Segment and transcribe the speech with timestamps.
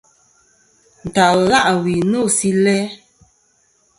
[1.07, 2.77] Ntal la' wi no si læ.